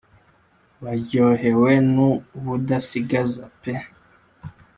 Baryohewe 0.83 1.71
n' 1.93 1.97
ubudasigaza 2.37 3.45
pe 3.61 3.73